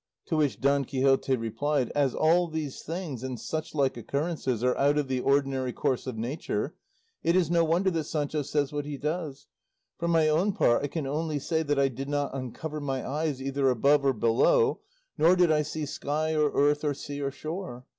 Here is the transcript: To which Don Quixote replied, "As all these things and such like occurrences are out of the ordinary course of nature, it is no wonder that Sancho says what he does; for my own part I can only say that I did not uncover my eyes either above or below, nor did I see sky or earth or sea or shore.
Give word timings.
To 0.25 0.37
which 0.37 0.59
Don 0.59 0.83
Quixote 0.83 1.35
replied, 1.35 1.91
"As 1.93 2.15
all 2.15 2.47
these 2.47 2.81
things 2.81 3.21
and 3.21 3.39
such 3.39 3.75
like 3.75 3.95
occurrences 3.95 4.63
are 4.63 4.75
out 4.75 4.97
of 4.97 5.07
the 5.07 5.19
ordinary 5.19 5.71
course 5.73 6.07
of 6.07 6.17
nature, 6.17 6.73
it 7.21 7.35
is 7.35 7.51
no 7.51 7.63
wonder 7.63 7.91
that 7.91 8.05
Sancho 8.05 8.41
says 8.41 8.73
what 8.73 8.85
he 8.85 8.97
does; 8.97 9.45
for 9.99 10.07
my 10.07 10.27
own 10.27 10.53
part 10.53 10.81
I 10.81 10.87
can 10.87 11.05
only 11.05 11.37
say 11.37 11.61
that 11.61 11.77
I 11.77 11.87
did 11.87 12.09
not 12.09 12.33
uncover 12.33 12.81
my 12.81 13.07
eyes 13.07 13.39
either 13.43 13.69
above 13.69 14.03
or 14.03 14.13
below, 14.13 14.79
nor 15.19 15.35
did 15.35 15.51
I 15.51 15.61
see 15.61 15.85
sky 15.85 16.33
or 16.35 16.51
earth 16.51 16.83
or 16.83 16.95
sea 16.95 17.21
or 17.21 17.29
shore. 17.29 17.85